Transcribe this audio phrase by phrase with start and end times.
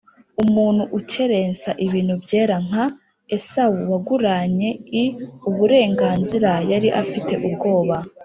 [0.43, 2.85] umuntu ukerensa ibintu byera nka
[3.35, 4.69] Esawu waguranye
[5.01, 5.05] i
[5.49, 7.97] uburenganzira yari afite ubwoba